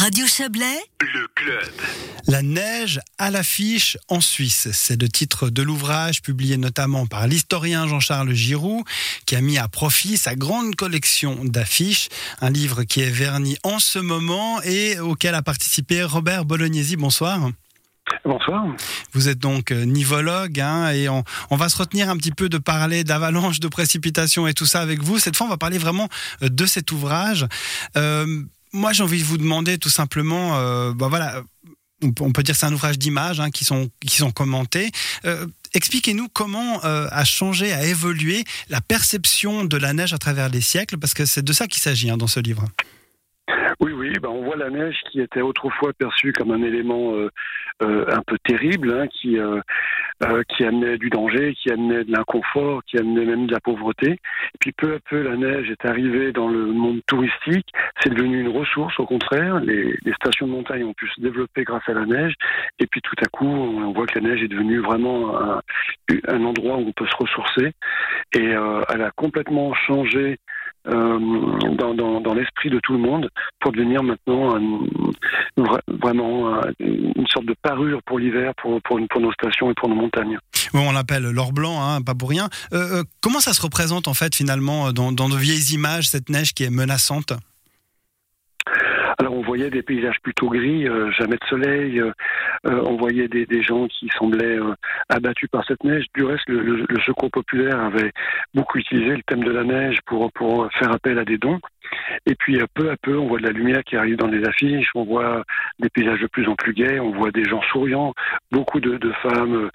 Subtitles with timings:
[0.00, 1.70] Radio Chablais, le club.
[2.26, 7.86] La neige à l'affiche en Suisse, c'est le titre de l'ouvrage publié notamment par l'historien
[7.86, 8.82] Jean-Charles Giroux,
[9.26, 12.08] qui a mis à profit sa grande collection d'affiches,
[12.40, 16.96] un livre qui est verni en ce moment et auquel a participé Robert Bolognesi.
[16.96, 17.50] Bonsoir.
[18.24, 18.64] Bonsoir.
[19.12, 22.48] Vous êtes donc euh, nivologue hein, et on, on, va se retenir un petit peu
[22.48, 25.18] de parler d'avalanche, de précipitation et tout ça avec vous.
[25.18, 26.08] Cette fois, on va parler vraiment
[26.42, 27.46] euh, de cet ouvrage.
[27.98, 31.42] Euh, moi, j'ai envie de vous demander tout simplement, euh, bah voilà,
[32.02, 34.90] on peut dire c'est un ouvrage d'images hein, qui sont qui sont commentés.
[35.24, 40.48] Euh, Expliquez-nous comment euh, a changé, a évolué la perception de la neige à travers
[40.48, 42.64] les siècles, parce que c'est de ça qu'il s'agit hein, dans ce livre.
[43.80, 47.30] Oui, oui, ben on voit la neige qui était autrefois perçue comme un élément euh,
[47.82, 49.60] euh, un peu terrible, hein, qui euh,
[50.22, 54.10] euh, qui amenait du danger, qui amenait de l'inconfort, qui amenait même de la pauvreté.
[54.10, 57.68] Et puis peu à peu, la neige est arrivée dans le monde touristique.
[58.02, 59.60] C'est devenu une ressource, au contraire.
[59.60, 62.34] Les, les, stations de montagne ont pu se développer grâce à la neige.
[62.80, 65.62] Et puis tout à coup, on voit que la neige est devenue vraiment un,
[66.28, 67.72] un endroit où on peut se ressourcer.
[68.34, 70.38] Et euh, elle a complètement changé
[70.84, 73.28] dans, dans, l'esprit de tout le monde
[73.60, 74.56] pour devenir maintenant
[76.02, 78.80] vraiment un, une sorte de parure pour l'hiver, pour,
[79.20, 80.38] nos stations et pour nos montagnes.
[80.72, 82.48] Oui, on l'appelle l'or blanc, hein, pas pour rien.
[82.72, 86.28] Euh, euh, comment ça se représente en fait finalement dans, dans de vieilles images, cette
[86.28, 87.32] neige qui est menaçante?
[89.20, 92.00] Alors on voyait des paysages plutôt gris, euh, jamais de soleil.
[92.00, 92.10] Euh,
[92.64, 94.74] on voyait des, gens qui semblaient euh,
[95.10, 96.06] abattus par cette neige.
[96.14, 98.12] Du reste, le, le, le, secours populaire avait
[98.54, 101.60] beaucoup utilisé le thème de la neige pour, pour faire appel à des dons.
[102.26, 104.88] Et puis peu à peu, on voit de la lumière qui arrive dans les affiches,
[104.94, 105.44] on voit
[105.78, 108.14] des paysages de plus en plus gais, on voit des gens souriants,
[108.50, 109.70] beaucoup de, femmes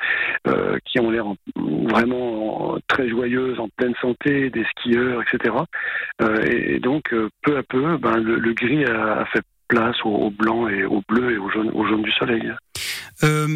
[0.47, 5.55] euh, qui ont l'air vraiment très joyeuses, en pleine santé, des skieurs, etc.
[6.21, 10.67] Euh, et, donc peu à peu, ben, le, gris a, fait place au, au, blanc
[10.67, 12.51] et au bleu et au jaune, au jaune du soleil.
[13.23, 13.47] Euh...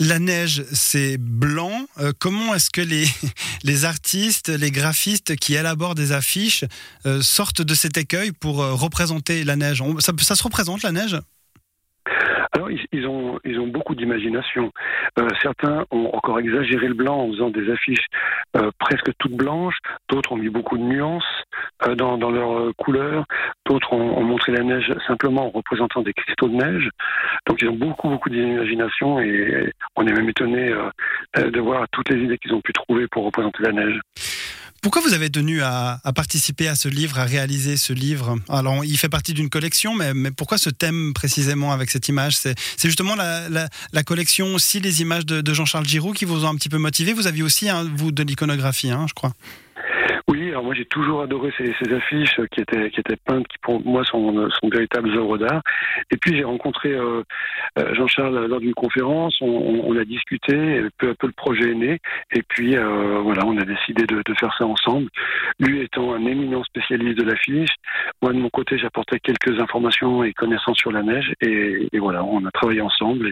[0.00, 1.86] La neige, c'est blanc.
[1.98, 3.08] Euh, comment est-ce que les,
[3.64, 6.64] les artistes, les graphistes qui élaborent des affiches
[7.04, 9.82] euh, sortent de cet écueil pour euh, représenter la neige?
[9.98, 11.18] Ça se représente la neige?
[12.52, 14.72] Alors, ils, ont, ils ont beaucoup d'imagination.
[15.18, 18.06] Euh, certains ont encore exagéré le blanc en faisant des affiches
[18.56, 19.78] euh, presque toutes blanches.
[20.08, 21.24] D'autres ont mis beaucoup de nuances
[21.86, 23.24] euh, dans, dans leurs couleurs.
[23.66, 26.88] D'autres ont, ont, montré la neige simplement en représentant des cristaux de neige.
[27.46, 30.72] Donc, ils ont beaucoup, beaucoup d'imagination et on est même étonné
[31.36, 34.00] de voir toutes les idées qu'ils ont pu trouver pour représenter la neige.
[34.80, 38.38] Pourquoi vous avez tenu à, participer à ce livre, à réaliser ce livre?
[38.48, 42.36] Alors, il fait partie d'une collection, mais, pourquoi ce thème précisément avec cette image?
[42.36, 46.68] C'est justement la, collection aussi, les images de, Jean-Charles Giroux qui vous ont un petit
[46.68, 47.12] peu motivé.
[47.12, 49.34] Vous aviez aussi, vous, de l'iconographie, hein, je crois.
[50.62, 54.48] Moi j'ai toujours adoré ces, affiches qui étaient qui étaient peintes, qui pour moi sont,
[54.50, 55.62] sont véritables œuvres d'art.
[56.10, 57.22] Et puis j'ai rencontré euh,
[57.94, 61.98] Jean-Charles lors d'une conférence, on, a discuté, peu à peu le projet est né,
[62.32, 65.08] et puis euh, voilà, on a décidé de, faire ça ensemble.
[65.58, 67.74] Lui étant un éminent spécialiste de l'affiche,
[68.22, 72.44] moi de mon côté j'apportais quelques informations et connaissances sur la neige, et, voilà, on
[72.44, 73.30] a travaillé ensemble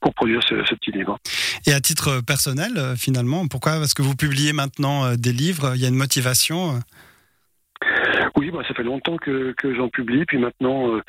[0.00, 1.18] pour produire ce, ce petit livre.
[1.66, 5.72] Et à titre personnel, euh, finalement, pourquoi Parce que vous publiez maintenant euh, des livres,
[5.74, 6.80] il y a une motivation motivation
[8.36, 10.24] oui, bah, ça fait longtemps que, que j'en publie.
[10.24, 11.00] Puis maintenant, euh,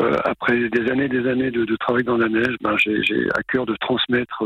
[0.00, 3.42] euh, après des années des années de, de travail dans la neige, bah, j'ai à
[3.42, 4.42] cœur de transmettre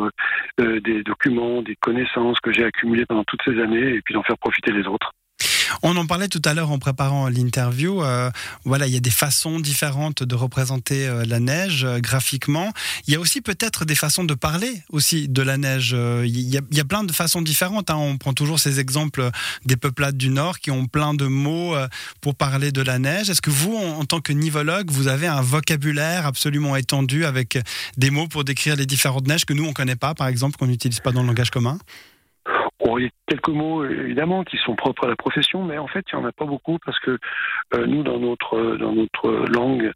[0.61, 4.23] euh, des documents, des connaissances que j'ai accumulées pendant toutes ces années et puis d'en
[4.23, 5.13] faire profiter les autres.
[5.83, 8.03] On en parlait tout à l'heure en préparant l'interview.
[8.03, 8.31] Euh,
[8.65, 12.73] voilà, il y a des façons différentes de représenter euh, la neige euh, graphiquement.
[13.07, 15.97] Il y a aussi peut-être des façons de parler aussi de la neige.
[16.25, 17.91] Il y a, plein de façons différentes.
[17.91, 17.97] Hein.
[17.97, 19.31] On prend toujours ces exemples
[19.65, 21.75] des peuplades du Nord qui ont plein de mots
[22.21, 23.31] pour parler de la neige.
[23.31, 27.59] Est-ce que vous, en tant que nivologue, vous avez un vocabulaire absolument étendu avec
[27.97, 30.57] des mots pour décrire les différentes neiges que nous, on ne connaît pas, par exemple,
[30.57, 31.79] qu'on n'utilise pas dans le langage commun?
[32.85, 35.87] Bon, il y a quelques mots évidemment qui sont propres à la profession, mais en
[35.87, 37.19] fait, il n'y en a pas beaucoup parce que
[37.75, 39.91] euh, nous, dans notre dans notre langue,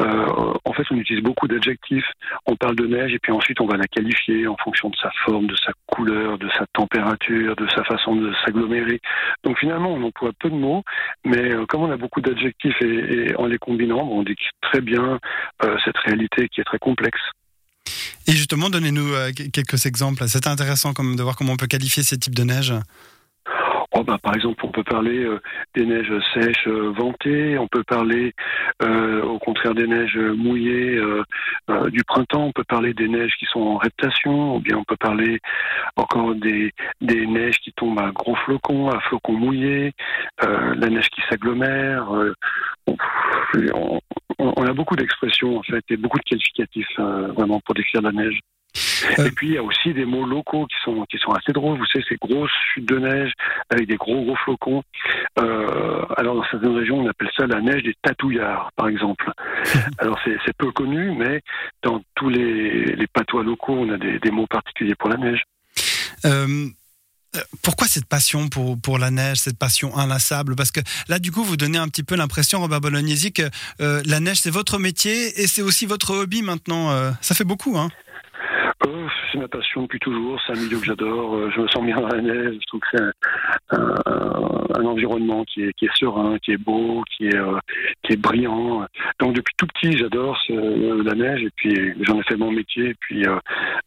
[0.00, 2.08] euh, en fait, on utilise beaucoup d'adjectifs.
[2.46, 5.10] On parle de neige et puis ensuite on va la qualifier en fonction de sa
[5.24, 9.00] forme, de sa couleur, de sa température, de sa façon de s'agglomérer.
[9.42, 10.84] Donc finalement, on emploie peu de mots,
[11.24, 14.80] mais euh, comme on a beaucoup d'adjectifs et, et, en les combinant, on décrit très
[14.80, 15.18] bien
[15.64, 17.20] euh, cette réalité qui est très complexe.
[18.30, 20.22] Et justement, donnez-nous euh, quelques exemples.
[20.28, 22.72] C'est intéressant comme de voir comment on peut qualifier ces types de neige.
[23.90, 25.40] Oh bah, par exemple, on peut parler euh,
[25.74, 28.32] des neiges sèches euh, ventées, on peut parler
[29.24, 31.00] au contraire des neiges mouillées
[31.88, 34.96] du printemps, on peut parler des neiges qui sont en reptation, ou bien on peut
[34.96, 35.40] parler
[35.96, 39.92] encore des, neiges qui tombent à gros flocons, à flocons mouillés,
[40.40, 42.06] la neige qui s'agglomère.
[42.86, 44.00] On,
[44.40, 48.40] on, a beaucoup d'expressions en fait et beaucoup de qualificatifs vraiment pour décrire la neige.
[49.18, 49.26] Euh.
[49.26, 51.78] Et puis il y a aussi des mots locaux qui sont qui sont assez drôles.
[51.78, 53.32] Vous savez, ces grosses chutes de neige
[53.68, 54.82] avec des gros gros flocons.
[55.38, 59.30] Euh, alors dans certaines régions, on appelle ça la neige des tatouillards, par exemple.
[59.98, 61.40] alors c'est peu connu, mais
[61.82, 65.44] dans tous les, les patois locaux, on a des, des mots particuliers pour la neige.
[67.36, 70.56] Euh, pourquoi cette passion pour, pour la neige, cette passion inlassable?
[70.56, 73.48] Parce que là, du coup, vous donnez un petit peu l'impression, Robert Bolognesi, que
[73.78, 77.12] la neige, c'est votre métier et c'est aussi votre hobby maintenant.
[77.20, 77.90] ça fait beaucoup, hein
[79.30, 81.96] c'est ma passion depuis toujours, c'est un milieu que j'adore, euh, je me sens bien
[81.96, 86.52] dans la neige, je trouve que c'est un, environnement qui est, qui est, serein, qui
[86.52, 87.58] est beau, qui est, euh,
[88.02, 88.86] qui est brillant.
[89.20, 92.90] Donc depuis tout petit, j'adore euh, la neige et puis j'en ai fait mon métier
[92.90, 93.24] et puis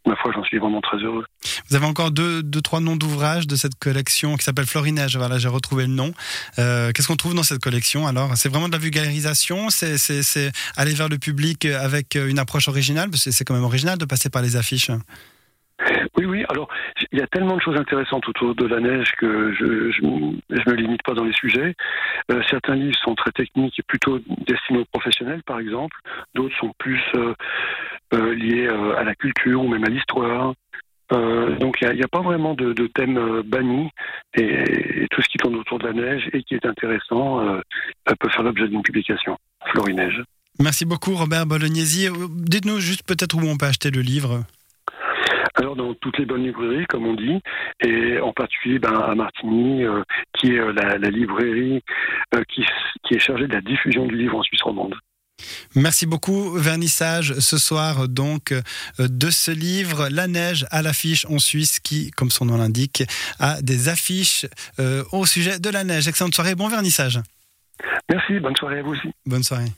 [0.06, 1.26] ma foi, j'en suis vraiment très heureux.
[1.70, 5.40] Vous avez encore deux, deux trois noms d'ouvrages de cette collection qui s'appelle Florinège, voilà,
[5.40, 6.14] j'ai retrouvé le nom.
[6.56, 8.38] Qu'est-ce qu'on trouve dans cette collection alors?
[8.38, 13.26] C'est vraiment de la vulgarisation, c'est aller vers le public avec une approche originale, parce
[13.26, 14.92] que c'est quand même original de passer par les affiches
[16.18, 16.46] oui, oui.
[16.50, 16.70] Alors,
[17.12, 20.76] il y a tellement de choses intéressantes autour de la neige que je je, me
[20.76, 21.76] limite pas dans les sujets.
[22.32, 25.98] Euh, certains livres sont très techniques et plutôt destinés aux professionnels, par exemple.
[26.36, 27.34] D'autres sont plus euh,
[28.14, 30.54] euh, liés à la culture ou même à l'histoire.
[31.12, 33.90] donc, il n'y a, pas vraiment de, thème banni
[34.36, 37.46] et, tout ce qui tourne autour de la neige et qui est intéressant
[38.06, 39.38] peut faire l'objet d'une publication.
[39.66, 40.24] Florinège.
[40.60, 42.08] Merci beaucoup, Robert Bolognesi.
[42.30, 44.44] Dites-nous juste peut-être où on peut acheter le livre.
[45.56, 47.40] Alors dans toutes les bonnes librairies, comme on dit,
[47.82, 50.04] et en particulier ben, à Martigny, euh,
[50.34, 51.82] qui est euh, la, librairie
[52.36, 52.64] euh, qui,
[53.04, 54.96] qui, est chargée de la diffusion du livre en Suisse romande.
[55.76, 56.52] Merci beaucoup.
[56.54, 58.54] Vernissage ce soir donc
[59.00, 63.04] de ce livre La neige à l'affiche en Suisse qui, comme son nom l'indique,
[63.40, 64.46] a des affiches
[65.12, 66.08] au sujet de la neige.
[66.08, 67.20] Excellente soirée, bon vernissage.
[68.10, 69.10] Merci, bonne soirée à vous aussi.
[69.26, 69.74] Bonne soirée.